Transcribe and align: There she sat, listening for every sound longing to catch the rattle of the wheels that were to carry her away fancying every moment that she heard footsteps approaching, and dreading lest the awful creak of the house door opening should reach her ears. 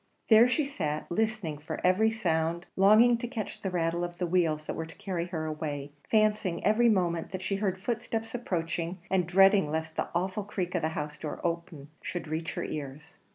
There 0.29 0.49
she 0.49 0.65
sat, 0.65 1.05
listening 1.11 1.59
for 1.59 1.79
every 1.85 2.09
sound 2.09 2.65
longing 2.75 3.19
to 3.19 3.27
catch 3.27 3.61
the 3.61 3.69
rattle 3.69 4.03
of 4.03 4.17
the 4.17 4.25
wheels 4.25 4.65
that 4.65 4.73
were 4.75 4.87
to 4.87 4.95
carry 4.95 5.25
her 5.27 5.45
away 5.45 5.91
fancying 6.09 6.65
every 6.65 6.89
moment 6.89 7.29
that 7.31 7.43
she 7.43 7.57
heard 7.57 7.77
footsteps 7.77 8.33
approaching, 8.33 8.97
and 9.11 9.27
dreading 9.27 9.69
lest 9.69 9.97
the 9.97 10.09
awful 10.15 10.43
creak 10.43 10.73
of 10.73 10.81
the 10.81 10.89
house 10.97 11.19
door 11.19 11.39
opening 11.43 11.89
should 12.01 12.27
reach 12.27 12.55
her 12.55 12.63
ears. 12.63 13.17